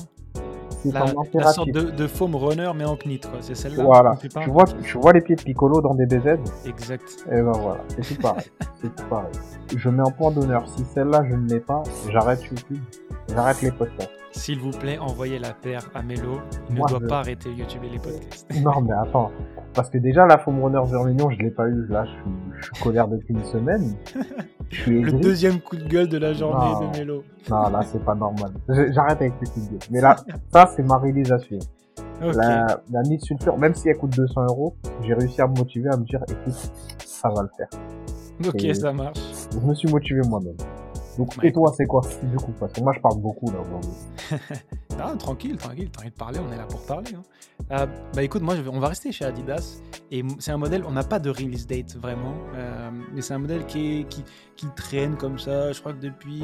[0.85, 3.83] La, sorte de, de, foam runner mais en knit quoi, c'est celle-là.
[3.83, 4.15] Voilà.
[4.17, 7.25] Tu vois, tu vois les pieds de Piccolo dans des BZ Exact.
[7.31, 8.45] Et ben voilà, c'est tout pareil.
[8.81, 9.31] c'est tout pareil.
[9.75, 10.67] Je mets un point d'honneur.
[10.67, 12.83] Si celle-là je ne l'ai pas, j'arrête YouTube,
[13.29, 14.11] j'arrête les podcasts.
[14.31, 16.39] S'il vous plaît, envoyez la paire à Melo.
[16.69, 18.47] Il ne doit je- pas arrêter YouTube et les podcasts.
[18.61, 19.31] Non, mais attends.
[19.77, 21.85] Parce que déjà, la Foam Runner Vermignon, je l'ai pas eu.
[21.87, 23.93] Là, je suis, je suis colère depuis une semaine.
[24.69, 26.91] Je suis Le deuxième coup de gueule de la journée Non.
[26.91, 27.23] de Melo.
[27.49, 28.51] Non, là, c'est pas normal.
[28.67, 29.79] J'arrête avec les coups de gueule.
[29.91, 30.17] Mais là,
[30.51, 31.57] ça, c'est ma réalisation.
[32.21, 32.35] Ok.
[32.35, 35.87] La, la Nid Sulfur, même si elle coûte 200 euros, j'ai réussi à me motiver
[35.89, 36.53] à me dire, écoute,
[37.05, 37.69] ça va le faire.
[38.45, 39.17] Ok, et- ça marche.
[39.53, 40.57] Je me suis motivé moi-même.
[41.17, 42.53] Donc, Ouais, et toi, c'est quoi, du coup?
[42.59, 43.91] Parce que moi, je parle beaucoup, là, aujourd'hui.
[44.99, 47.11] Ah, tranquille, tranquille, t'as envie de parler, on est là pour parler.
[47.15, 47.21] hein.
[47.71, 50.83] Euh, bah écoute, moi je vais- on va rester chez Adidas et c'est un modèle,
[50.87, 54.23] on n'a pas de release date vraiment, euh, mais c'est un modèle qui, est- qui,
[54.55, 56.43] qui traîne comme ça, je crois que depuis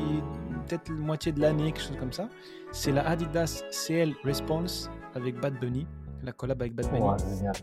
[0.67, 2.29] peut-être la moitié de l'année, quelque chose comme ça.
[2.71, 5.87] C'est la Adidas CL Response avec Bad Bunny,
[6.21, 7.01] la collab avec Bad Bunny.
[7.01, 7.55] Ouais, génial.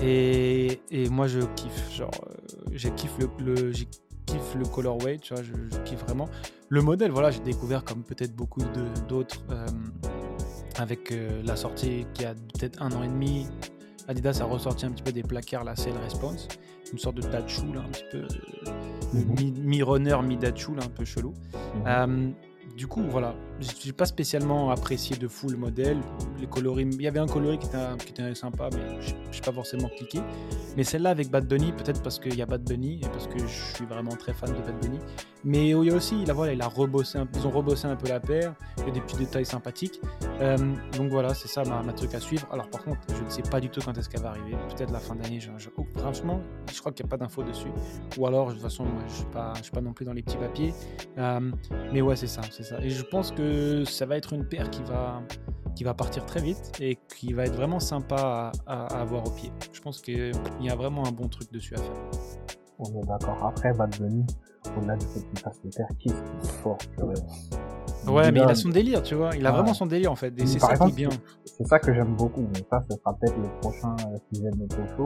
[0.00, 3.72] Et, et moi je kiffe, genre, euh, j'ai kiffe le, le,
[4.26, 6.28] kiffe le colorway, tu vois, je, je kiffe vraiment.
[6.68, 8.60] Le modèle, voilà, j'ai découvert comme peut-être beaucoup
[9.08, 9.66] d'autres euh,
[10.78, 13.46] avec euh, la sortie qui a peut-être un an et demi.
[14.08, 16.48] Adidas a ressorti un petit peu des placards, la CL Response,
[16.92, 18.70] une sorte de Dachu, là, un petit peu euh,
[19.14, 19.34] Mhm.
[19.38, 21.32] mi- mi-runner, mi-Dachu, là, un peu chelou.
[21.86, 22.34] Mhm.
[22.76, 25.98] Du coup, voilà, j'ai pas spécialement apprécié de fou le modèle.
[26.40, 29.52] Les coloris, il y avait un coloris qui était, qui était sympa, mais je pas
[29.52, 30.20] forcément cliqué.
[30.76, 33.38] Mais celle-là avec Bad Bunny, peut-être parce qu'il y a Bad Bunny et parce que
[33.38, 34.98] je suis vraiment très fan de Bad Bunny.
[35.44, 38.08] Mais il y a aussi, là, voilà, il a rebossé ils ont rebossé un peu
[38.08, 38.54] la paire.
[38.78, 40.00] Il y a des petits détails sympathiques.
[40.40, 40.56] Euh,
[40.96, 42.48] donc voilà, c'est ça ma, ma truc à suivre.
[42.50, 44.56] Alors par contre, je ne sais pas du tout quand est-ce qu'elle va arriver.
[44.74, 45.40] Peut-être la fin d'année.
[45.40, 46.40] Je, je- oh, franchement,
[46.72, 47.68] je crois qu'il n'y a pas d'infos dessus.
[48.16, 50.14] Ou alors, de toute façon, moi, je ne suis, pas- suis pas non plus dans
[50.14, 50.72] les petits papiers.
[51.18, 51.50] Euh,
[51.92, 52.80] mais ouais, c'est ça, c'est ça.
[52.82, 53.43] Et je pense que
[53.84, 55.20] ça va être une paire qui va,
[55.74, 59.26] qui va partir très vite et qui va être vraiment sympa à, à- à avoir
[59.26, 59.50] au pied.
[59.72, 61.92] Je pense qu'il y a vraiment un bon truc dessus à faire.
[62.78, 63.38] On est d'accord.
[63.46, 64.24] Après, Bad Bunny,
[64.80, 66.78] on a qu'il fasse les terres, qu'est-ce qu'il est fort.
[68.06, 69.30] Ouais, mais il a son délire, tu vois.
[69.34, 69.56] Il a Ouais.
[69.56, 70.34] vraiment son délire en fait.
[70.38, 71.16] Et c'est ça exemple, qui est bien.
[71.46, 73.96] C'est ça que j'aime beaucoup, mais ça, ce sera peut-être le prochain
[74.32, 75.04] sujet de notre show.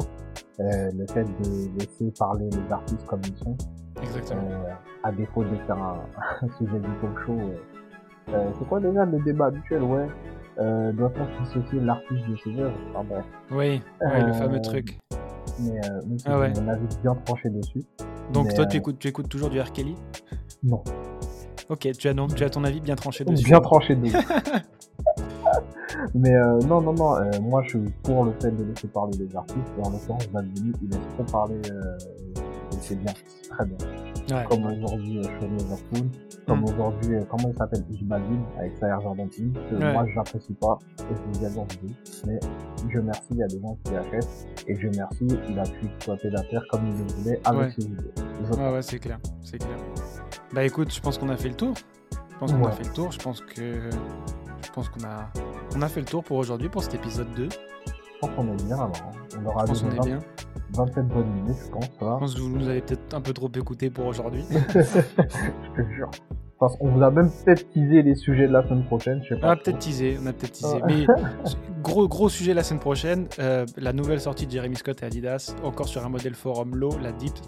[0.61, 3.57] Euh, le fait de laisser parler les artistes comme ils sont,
[4.03, 4.43] Exactement.
[4.51, 4.73] euh,
[5.05, 6.01] à défaut de faire un,
[6.43, 7.33] un sujet du talk show.
[7.39, 7.57] euh.
[8.35, 10.07] Euh, c'est quoi déjà le débat habituel, ouais
[10.59, 13.25] euh, Doit-on dissocier l'artiste de ses œuvres Enfin bref.
[13.51, 13.57] Oui,
[14.03, 14.99] ouais, le Euh, fameux truc.
[15.61, 16.53] Mais euh, si Ah ouais.
[16.69, 17.85] avis bien tranché dessus.
[18.33, 19.73] Donc mais, toi, tu, écoutes, tu écoutes toujours du R.
[19.73, 19.95] Kelly?
[20.63, 20.83] Non.
[21.69, 23.45] Ok, tu as, non- tu as ton avis bien tranché dessus.
[23.47, 24.17] Bien tranché dessus.
[26.15, 29.17] Mais euh, non, non, non, euh, moi je suis pour le fait de laisser parler
[29.19, 31.97] les artistes, et en l'occurrence Bad il laisse trop parler, euh,
[32.73, 33.13] et c'est bien,
[33.51, 33.77] très bien.
[34.31, 34.45] Ouais.
[34.49, 36.09] Comme aujourd'hui euh, Sean Overpool,
[36.47, 36.65] comme Mm.
[36.65, 39.93] aujourd'hui, euh, comment il s'appelle, J-Balvin, avec sa 1, que Ouais.
[39.93, 41.95] moi j'apprécie pas, et je vous vidéo,
[42.27, 42.39] mais
[42.91, 45.87] je merci, il y a des gens qui achètent, et je merci, il a pu
[45.87, 47.71] exploiter la terre comme il le voulait avec Ouais.
[47.71, 48.11] ses vidéos.
[48.17, 49.77] Je Ouais, ouais, c'est clair, c'est clair.
[50.55, 51.75] Bah écoute, je pense qu'on a fait le tour.
[52.31, 53.11] Je pense qu'on a fait le tour.
[53.13, 53.91] Je pense que
[54.65, 55.31] je pense qu'on a
[55.77, 57.49] on a fait le tour pour aujourd'hui pour cet épisode 2.
[58.21, 59.39] Pense qu'on est bien alors, hein.
[59.43, 60.19] on aura Je pense qu'on donné est bien.
[60.75, 62.15] 27 bonnes minutes, je pense, va.
[62.15, 64.45] Je pense que vous nous avez peut-être un peu trop écouté pour aujourd'hui.
[64.51, 66.11] je te jure.
[66.61, 69.35] Parce qu'on vous a même peut-être teasé les sujets de la semaine prochaine, je sais
[69.37, 69.53] On pas.
[69.53, 70.75] a peut-être teasé, on a peut-être teasé.
[70.83, 70.83] Ouais.
[70.87, 71.07] Mais
[71.83, 75.55] gros gros sujet la semaine prochaine, euh, la nouvelle sortie de Jeremy Scott et Adidas,
[75.63, 77.33] encore sur un modèle forum low, la Deep.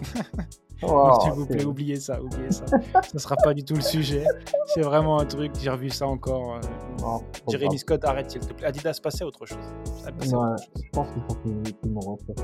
[0.83, 2.65] Oh, S'il vous plaît, oubliez ça, oubliez ça.
[3.03, 4.23] ça sera pas du tout le sujet.
[4.65, 6.55] C'est vraiment un truc, j'ai revu ça encore.
[6.55, 6.59] euh,
[7.03, 7.77] Oh, grave.
[7.77, 8.67] Scott, arrête s'il te plaît.
[8.67, 9.57] Adidas, passez à autre chose.
[10.05, 10.83] Ah, passez à Ouais, autre chose.
[10.83, 12.35] je pense qu'il faut qu'il qu'il me refait.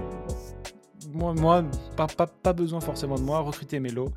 [1.14, 1.64] Moi, moi
[1.96, 4.10] pas, pas, pas besoin forcément de moi, recrutez Melo.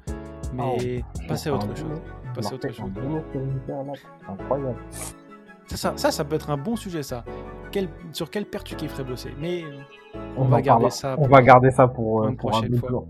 [0.55, 2.01] Mais Oh, passez à autre chose.
[2.35, 2.91] Passez à autre chose.
[4.29, 4.77] incroyable.
[5.69, 7.25] Ça, ça, ça, ça peut être un bon sujet, ça.
[7.71, 9.31] Quel, sur quel paire tu kifferais bosser?
[9.39, 9.63] Mais
[10.37, 11.15] on, va garder ça.
[11.17, 13.05] On pour- va garder ça pour, euh, une pour prochaine fois.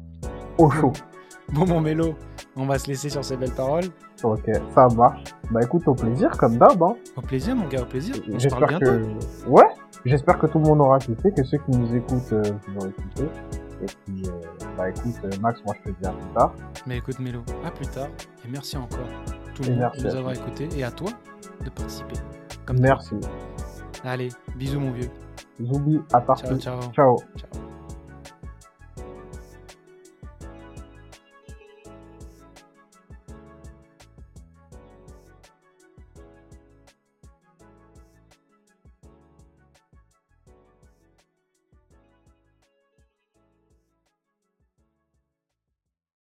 [0.58, 0.92] Au chaud.
[1.52, 2.14] Bon, mon Mélo,
[2.56, 3.84] on va se laisser sur ces belles paroles.
[4.22, 5.22] Ok, ça marche.
[5.50, 6.82] Bah écoute, au plaisir, comme d'hab.
[6.82, 6.94] Hein.
[7.16, 8.14] Au plaisir, mon gars, au plaisir.
[8.32, 8.84] On se parle J'espère bientôt.
[8.86, 9.48] que.
[9.48, 9.68] Ouais,
[10.04, 12.92] j'espère que tout le monde aura kiffé, que ceux qui nous écoutent, euh, vous aurez
[12.92, 13.28] kiffé.
[13.82, 14.32] Et puis, euh,
[14.76, 16.52] bah écoute, euh, Max, moi je te dis à plus tard.
[16.86, 18.08] Mais écoute, Mélo, à plus tard.
[18.44, 18.98] Et merci encore,
[19.54, 20.68] tout Et le monde, merci de nous avoir écoutés.
[20.76, 21.08] Et à toi
[21.64, 22.16] de participer.
[22.66, 23.14] Comme Merci.
[24.04, 25.08] Allez, bisous, mon vieux.
[25.62, 26.48] Zoubi, à partir.
[26.58, 26.92] Ciao, ciao.
[26.92, 27.16] Ciao.
[27.36, 27.69] ciao.